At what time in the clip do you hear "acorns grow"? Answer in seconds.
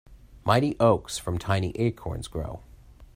1.77-2.63